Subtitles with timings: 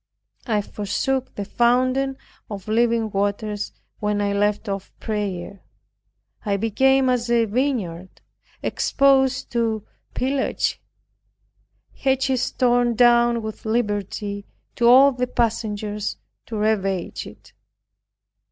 [0.47, 2.17] I forsook the fountain
[2.49, 3.55] of living water
[3.99, 5.61] when I left off prayer.
[6.43, 8.19] I became as a vineyard
[8.63, 9.85] exposed to
[10.15, 10.81] pillage,
[11.95, 17.53] hedges torn down with liberty to all the passengers to ravage it.